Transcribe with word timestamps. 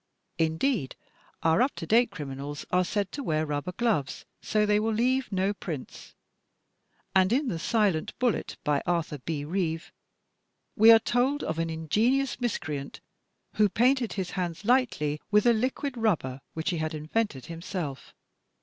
Indeed, 0.39 0.95
our 1.43 1.61
up 1.61 1.75
to 1.75 1.85
date 1.85 2.09
criminals 2.09 2.65
are 2.71 2.83
said 2.83 3.11
to 3.11 3.21
wear 3.21 3.45
rubber 3.45 3.73
gloves 3.73 4.25
so 4.41 4.65
they 4.65 4.79
will 4.79 4.91
leave 4.95 5.31
no 5.31 5.53
prints. 5.53 6.15
And 7.15 7.31
in 7.31 7.49
"The 7.49 7.59
Silent 7.59 8.17
Bullet," 8.17 8.57
by 8.63 8.81
Arthur 8.87 9.19
B. 9.19 9.45
Reeve, 9.45 9.91
we 10.75 10.91
are 10.91 10.97
told 10.97 11.43
of 11.43 11.59
an 11.59 11.69
ingenious 11.69 12.41
miscreant 12.41 12.99
who" 13.57 13.69
painted 13.79 14.13
his 14.13 14.31
hands 14.31 14.65
lightly 14.65 15.21
with 15.29 15.45
a 15.45 15.53
liquid 15.53 15.95
rubber 15.95 16.41
which 16.55 16.71
he 16.71 16.77
had 16.79 16.95
invented 16.95 17.45
himself. 17.45 18.15